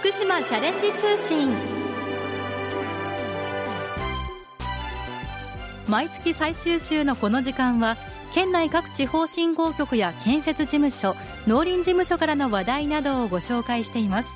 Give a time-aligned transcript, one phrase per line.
[0.00, 1.54] 福島チャレンジ通信。
[5.86, 7.98] 毎月最終週のこの時間は
[8.32, 11.14] 県内各地方振興局や建設事務所
[11.46, 14.30] 農林事務所からの話題などをご紹介しています。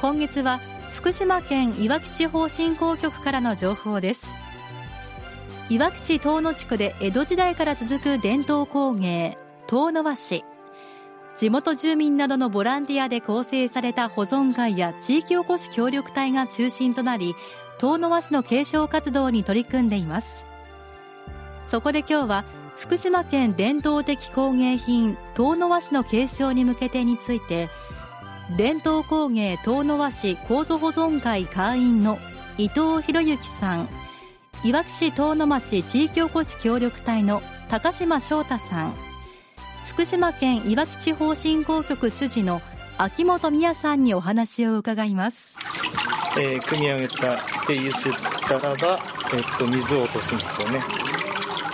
[0.00, 0.60] 今月は
[0.92, 4.26] 福島県いわき地方振興局からの情報です。
[5.68, 9.36] いわき市遠野地区で江戸時代から続く伝統工芸
[9.66, 10.42] 遠野和紙。
[11.38, 17.36] 地元住民などのボランティアで構成された保存会や地域おこし協力隊が中心となり
[17.78, 20.44] 遠野和紙の継承活動に取り組んでいます。
[21.68, 22.44] そこで今日は
[22.76, 27.68] 福島県伝統的工芸品遠野和紙の継承に向けてについて
[28.56, 32.18] 伝統工芸遠野和紙構造保存会会員の
[32.56, 33.88] 伊藤博之さん
[34.64, 39.07] いわき市遠野町地域おこし協力隊の高島翔太さん
[39.98, 42.62] 福島県いわき地方振興局主事の
[42.98, 45.56] 秋元美也さんにお話を伺います、
[46.38, 48.12] えー、組み上げたってゆすっ
[48.48, 49.00] たらば、
[49.34, 50.80] えっと、水を落とすんですよね。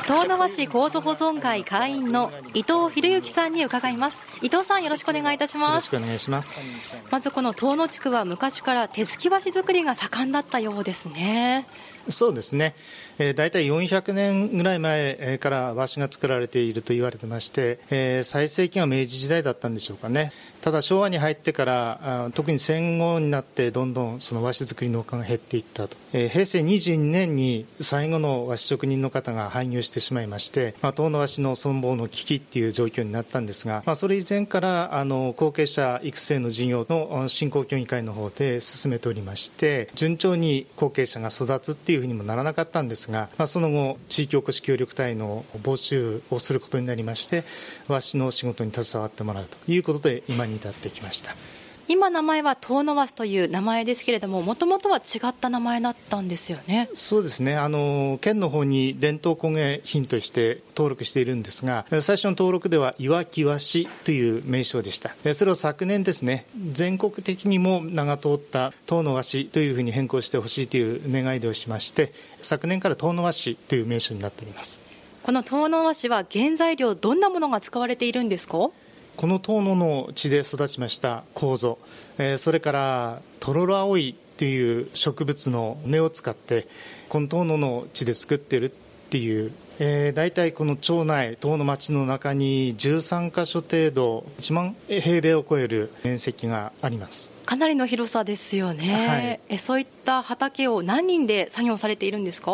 [0.06, 4.16] 遠野和紙構造保存会会員の伊藤博之さんに伺います。
[4.40, 5.68] 伊藤さんよろしくお願いいたします。
[5.68, 6.66] よろしくお願いします。
[7.10, 11.66] まずこの遠野地区は昔から手すき和紙作りが盛んだったようですね
[12.08, 12.74] そうですね、
[13.18, 20.32] えー、大体400年ぐらい前から和紙が作られていると言われてまして、えー、最盛期が明治時代だったんでしょうかね。
[20.64, 47.44] ただ昭和に入ってから特に戦後になってどんどんその和紙作り農家が減っていったと、えー、平成22年に最後の和紙職人の方が廃業してしまいまして、まあ、遠野和紙の存亡の危機っていう状況になったんですが、まあ、それ以前からあの後継者育成の事業の振興協議会の方で進めておりまして順調に後継者が育つっていういうふうにもならなかったんですが、まあ、その後地域おこし協力隊の募集をすることになりまして
[47.88, 51.34] 和紙の仕事に携わってもらうということで今に至ってきました。
[51.86, 56.88] 今名前は遠野和紙という名前ですけれどももともとは違った名前だったんですよね。
[56.94, 57.56] そうですね。
[57.56, 65.14] あの県の方に伝統工芸品として登録しているんですが最初の登録ではいわき和紙という名称でした。
[65.34, 74.80] それを昨年ですね全国的にも名が通った遠野和紙というふうに変更してほしいという願い出をしまして昨年から遠野和紙という名称になっております。
[75.22, 78.70] この遠野和紙は原材料どんなものが使われているんですか？
[79.16, 81.78] この遠野の地で育ちました構造、
[82.18, 86.66] えー、それからトロロアオイという植物の根を使って
[87.08, 88.72] この遠野の地で作ってるっ
[89.10, 97.30] ていう、えー、大体この町内遠野町の中に13か所程度1万平米を超える面積があります。
[97.46, 102.52] かなりの広さですよね、はい、えそういった畑を何人で作業されているんですか？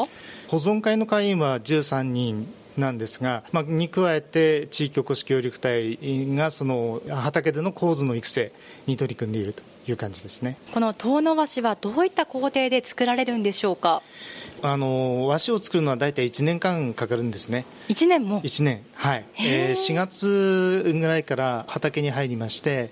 [0.48, 5.98] 保存会の会員は13人なんですが、まあ、に加えて地域おこし協力隊
[6.34, 8.52] がその畑での構図の育成
[8.86, 10.56] に取り組んでいるという感じですね。
[10.72, 14.02] この遠野和紙はどういった工程で作られるんでしょうか？
[14.62, 17.64] あの和紙を作るのは大体1年間かかるんですね。
[17.88, 18.84] 1年も？1年。
[18.94, 22.90] はい、えー、4月ぐらいから畑に入りまして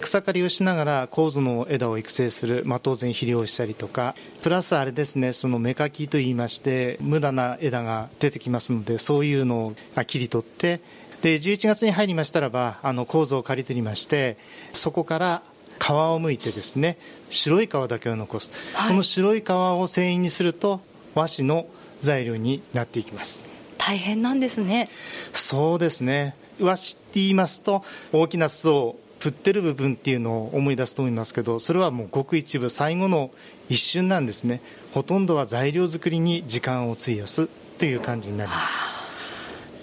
[0.00, 10.80] 草刈りをしながら構図の枝を育成する、まあ、当然肥料をしたりとかプラスあれですねその芽かきといいまして無駄な枝が出てきますのでそういうのを切り取って
[11.22, 14.36] で11月に入りましたらばあの構造を刈り取りまして
[14.72, 15.42] そこから
[15.80, 16.96] 皮をむいてですね
[17.30, 20.80] 白い皮だけを残す、はい、この白い皮を繊維にすると
[21.14, 21.66] 和紙の
[22.00, 23.44] 材料になっていきます。
[23.76, 24.88] 大変なんですね。
[25.32, 26.36] そうですね。
[26.60, 33.30] 和紙って言いますと大きな巣を振ってる部分っていうのを思い出すと思いますけどそれはもうごく一部最後の
[33.68, 34.60] 一瞬なんですね。
[34.94, 37.48] ほとんどは材料作りに時間を費やす
[37.78, 38.98] という感じになります。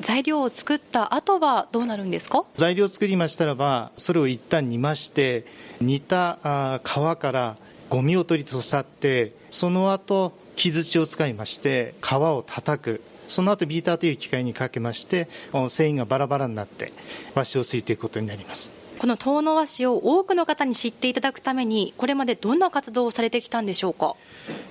[0.01, 2.43] 材料を作った後はどうなるんですか？
[2.57, 5.45] 材料を作りましたらばそれを一旦煮まして
[5.79, 7.57] 煮た皮から
[7.89, 13.01] ゴミを取り去ってその後木槌を使いまして皮を叩く。
[13.27, 16.93] その後ビーターという機械にかけまして繊維がバラバラになって
[17.33, 18.71] 和紙をすいていくことになります
[19.05, 24.15] この遠野和紙を多くの方に知っていただくためにこれまでどんな活動をされてきたんでしょうか、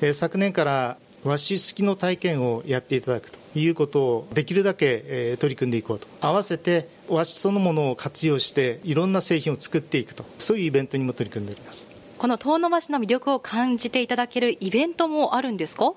[0.00, 6.08] えー、昨年から和紙好きの体験をやっていただくということをできるだけ、えー、取り組んでいこうと。
[6.20, 10.24] 合わせて和紙そのものを活用していろんな製品を作っていくと。
[10.40, 11.86] そういうイベントにも取り組んでおります。
[12.18, 15.92] この遠野和紙の魅力を感じていただけるイベントもあるんですか？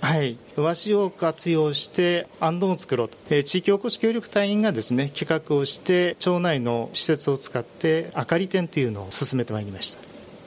[0.00, 0.36] はい。
[0.56, 10.00] 和紙を活用してあんどんを作ろうと、えー、地域おこし協力隊員がですね企画をして町内の施設を使って明かり店というのを進めてまいりました。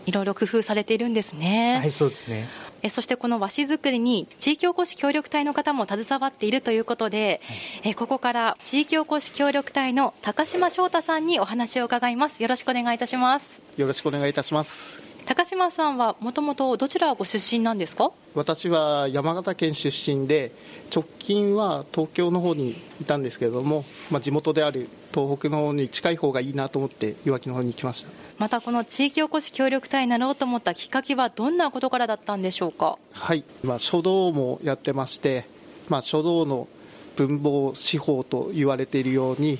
[0.05, 1.77] いろいろ工夫されているんですね。
[1.79, 2.49] はいそうですね。
[2.81, 7.57] えそしてこの和紙作りに地域おこし協力隊の方も携わっているということで、はい、
[7.91, 12.43] えここから地域おこし協力隊の高島翔太さんにお話を伺います。
[12.43, 13.61] よろしくお願いいたします。
[13.77, 18.11] よろしくお願いいたします高島さんはもともとどちらご出身なんですか？
[18.35, 20.51] 私は山形県出身で
[20.93, 22.71] 直近は東京の方に
[23.01, 28.11] いたんですけれども、まあ、地元である東北の方に近い方がいいなと思っていわきの方に来ました。
[28.37, 32.97] またこの地域おこし協力隊になろうと思ったきっかけはどんなことからだったんでしょうか？
[33.13, 35.45] はい、まあ、書道もやってまして、
[35.87, 36.67] まあ、書道の
[37.15, 39.59] 文房司法と言われているように、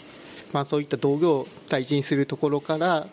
[0.54, 3.08] まあ、そういった道具を大事にするところから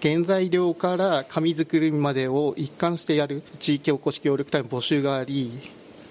[0.00, 5.50] 原材料から紙作りまでを一貫してやる地域おこし協力隊の募集があり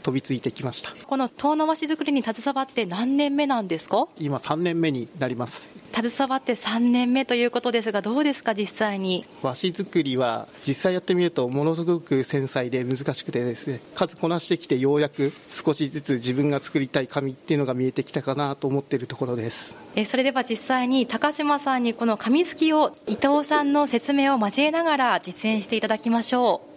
[0.03, 0.91] 飛びついてきました。
[1.07, 4.07] この遠野和紙作りに携わって何年目なんですか？
[4.19, 5.69] 今3年目になります。
[5.93, 9.25] 携わって3年目ということですがどうですか実際に？
[9.41, 19.75] 和紙作りは実際やってみるとものすごく繊細で難しくてですね数こなしてきてようやく少しずつ自分が作りたい紙っていうのが見えてきたかなと思っているところです。
[19.95, 26.73] えそれでは実際に高島さんにこの紙すきを伊藤さんの説明を交えながら実演していただきましょう。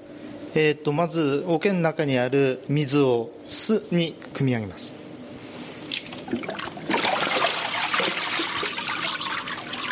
[0.59, 4.95] えーと、まず桶の中にある水を酢に汲み上げます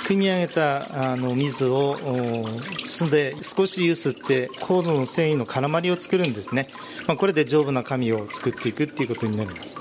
[0.05, 1.97] 汲み上げたあの水を
[2.85, 6.69] 酢で少しゆすってコードの繊維の絡まりを作るんですね、
[7.06, 9.77] まあ、これで丈夫な紙を作っていくっていうことになります。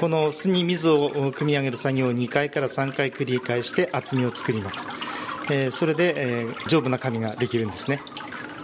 [0.00, 4.88] この酢に水を汲み上げる作業を2回から3回繰り返して厚みを作ります、
[5.50, 8.02] えー、それで、えー、丈夫な紙ができるんですね。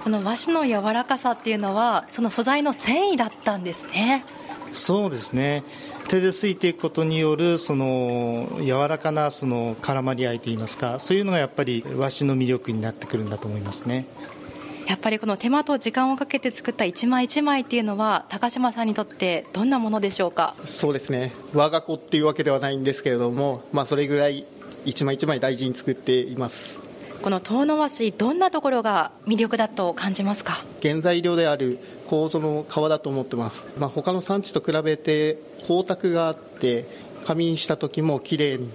[0.04, 4.24] この和紙の柔らかさっていうのはその素材の繊維だったんですね。
[4.72, 5.64] そうですね。
[6.08, 14.06] 手ですいていくことによるその柔らかなその絡まり合いといいますかそういうのがやっぱり和紙の魅力になってくるんだと思いますね。
[14.88, 20.56] やっぱりこの手間と時間をかけて作った一枚一枚っていうのは高島さんにとってどんなものでしょうか？
[20.66, 21.32] そうですね。
[21.54, 24.44] 我が子っていうわけではないんですけれども、まあ、それぐらい
[24.84, 26.80] 一枚一枚大事に作っています
[27.22, 30.54] この遠野和紙どんなところが魅力だと感じますか？
[30.82, 31.78] 原材料である
[32.08, 36.84] 楮の皮だと思ってます、まあ、他の産地と比べて光沢があって
[37.24, 38.68] 紙にした時も綺麗に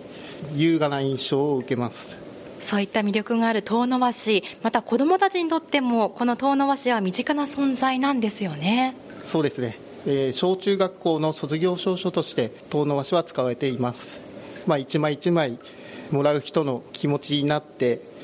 [0.55, 2.15] 優雅な印象を受けます。
[2.61, 8.95] そういった魅力がある遠野和紙また子どもたちにとってもこの遠野和紙は身近な存在なんですよね。
[9.25, 14.21] そうですね、えー、小中学校の卒業証書として遠野和紙は使われています、
[14.65, 15.59] まあ、一枚一枚
[16.11, 18.16] もらう人の気持ちになってえ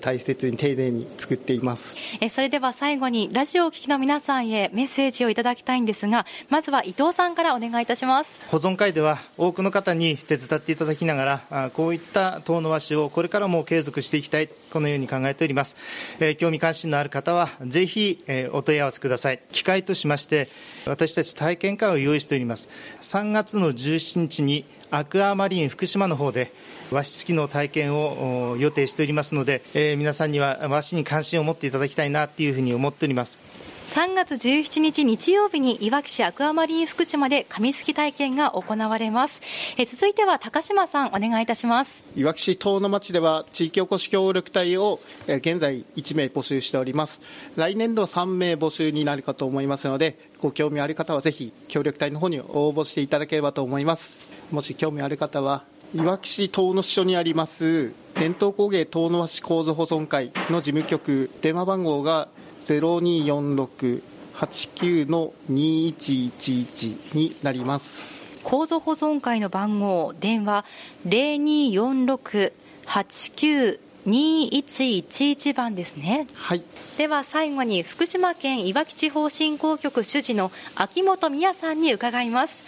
[0.00, 1.96] 大切に丁寧に作っています。
[2.20, 8.46] えそれでは最後にラジオを聴きの皆さんへメッセージをいただきたいんですがまずは伊藤さんからお願いいたします。
[8.48, 15.76] 保存会では多くの方に手伝っていただきながらあこういった遠野和紙をこれからも継続していきたいこのように考えております、
[16.18, 19.40] えー、興味関心のある方はぜひ、えー、お問い合わせください。
[19.52, 20.48] 機会としまして
[20.86, 22.68] 私たち体験会を用意しております。
[23.02, 26.52] 3月の17日にアクアマリン福島の方で
[26.90, 29.43] 和紙付きの体験を予定しておりますので、
[29.74, 33.38] えー、皆さんには和紙に関心を持っていただきたいなというふうに思っております。
[33.94, 39.40] 3月17日日曜日にいわき市アクアマリン福島で紙すき体験が行われます。
[39.76, 42.02] え続いては高島さんお願いいたします。
[42.16, 44.98] いわき市遠野町では地域おこし協力隊を
[45.28, 47.20] 現在1名募集しております。
[47.54, 54.18] 来年度は3名募集になるかと思いますのでご興味ある方はぜひ協力隊の方に応募していただければと思います。
[54.50, 55.62] もし興味ある方は
[55.94, 62.26] いわき市遠野市署にあります伝統工芸遠野和紙構造保存会の事務局電話番号が
[62.66, 68.12] 0246-89の2111になります。
[68.42, 70.64] 構造保存会の番号電話
[71.06, 76.64] 0246-89 2111番ですね、はい、
[76.98, 82.62] では最後に福島県いわき地方振興局主事の秋元美也さんに伺います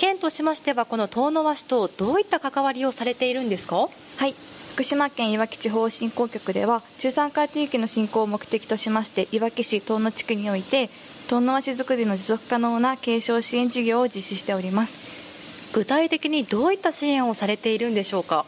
[0.00, 3.76] 県としましてはこの遠野和紙とどういった関わりをされているんですか？
[4.16, 4.34] はい。
[4.72, 10.88] 福島県いわき地方振興局では中山間地域の振興を目的としましていわき市遠野地区において
[11.28, 14.94] 遠野和紙作りの持続可能な継承支援事業を実施しております。
[15.74, 18.46] 具体的にどういった支援をされているんでしょうか？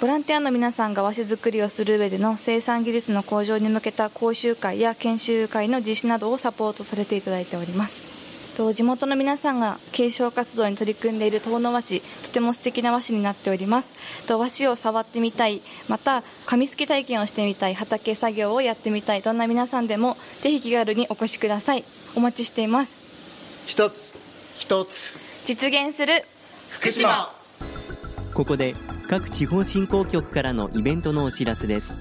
[0.00, 8.11] ボランティアの皆さんが和紙作りをする上での生産技術の向上に向けた講習会や研修会の実施などをサポートされていただいております
[8.56, 13.92] と地元の皆さんが継承活動に取り組んでいる遠野和紙とても素敵な和紙になっております。
[14.26, 21.84] と和紙を触ってみたいまた紙すき体験をしてみたい畑作業をやってみたいどんな皆さんでもぜひ気軽にお越しください。
[22.14, 22.98] お待ちしています。
[23.66, 24.16] 一つ
[24.58, 25.18] 一つ。
[25.44, 26.24] 実現する
[26.68, 27.34] 福島。
[28.34, 28.74] ここで
[29.08, 32.00] 各地方振興局からのイベントのお知らせです。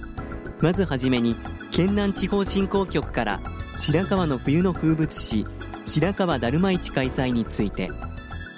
[0.60, 1.36] まずはじめに
[1.72, 3.40] 県南地方振興局から
[3.78, 5.46] 白川の冬の風物詩
[5.86, 7.90] 白川だるま市開催について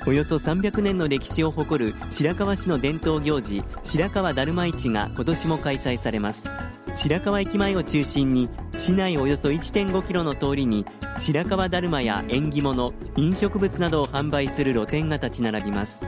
[0.06, 6.52] およそ300年の歴史を誇る白河市の伝統行事白河だるま市が今年も開催されます。
[6.96, 10.86] 白河駅前を中心に市内およそ1.5キロの通りに
[11.18, 16.06] 白河だるまや縁起物飲食物などを販売する露店が立ち並びます。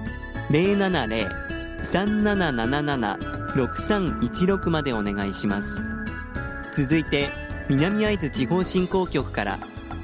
[0.50, 1.49] 070
[1.84, 5.82] 3777-6316までお願いします。
[6.72, 7.30] 続いて
[7.68, 9.60] 南会津地方振興局から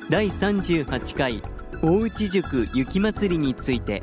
[0.09, 1.41] 第38回
[1.81, 4.01] 大内塾雪まつりについて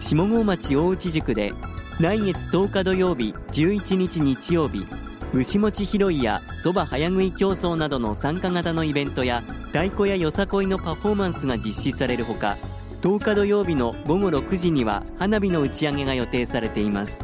[0.00, 1.52] 下郷町大内塾で
[2.00, 4.86] 来月10日土曜日11日日曜日
[5.32, 12.56] 牛餅拾いやそば早食い競争などの参加型のイベントや太鼓やよさこいのパフォーマンスが実施されるほか
[13.04, 17.22] 10日土曜日の午後6時には花火の打ち上げが予定されています。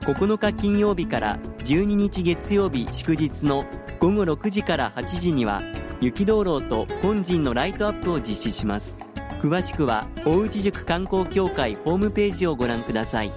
[0.00, 3.66] 9日金曜日から12日月曜日祝日の
[4.00, 5.60] 午後6時から8時には
[6.00, 8.98] 雪道路と本陣のライトアップを実施します。
[9.38, 13.30] 詳しくは大内塾観光協会ホームページをご覧ください。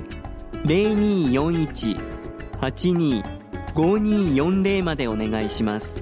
[0.63, 3.36] 024182
[3.77, 6.01] 5240までお願いします。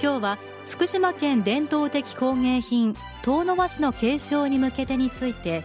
[0.00, 5.64] 今日は福島県伝統的工芸品遠野和紙の継承に向けてについて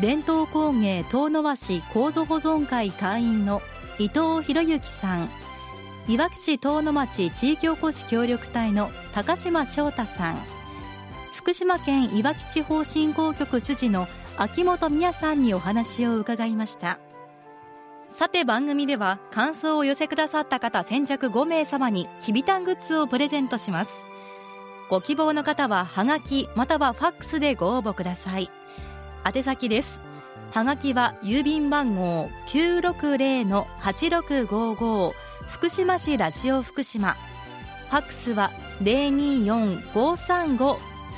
[0.00, 3.60] 伝統工芸遠野和紙構造保存会会員の
[3.98, 5.28] 伊藤博之さん
[6.08, 10.59] いわき市遠野町地域おこし協力隊の高島翔太さん
[11.40, 16.98] 福島県いわき地方振興局主事の秋元美也さんにお話を伺いました。
[18.14, 23.90] さて番組では感想を寄せくださった方先着5名様にきびたんグッズをプレゼントします。
[24.90, 28.50] ご希望の方はハガキまたはファックスでご応募ください。
[29.24, 29.98] 宛先です。
[30.50, 35.12] はがきは郵便番号960-8655
[35.48, 37.14] 福島市ラジオ福島。
[37.88, 38.50] ファックスは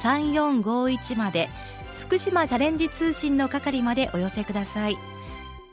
[0.02, 1.48] 3451まで
[1.96, 4.96] 福島チャレンジ通信の係までお寄せください。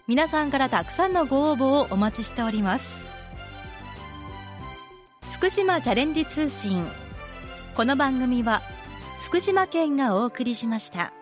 [0.08, 2.86] 皆さんからたくさんのご応募をお待ちしております。
[5.34, 6.86] 福島チャレンジ通信。
[7.76, 8.62] この番組は
[9.26, 11.14] 福島県がお送りしました。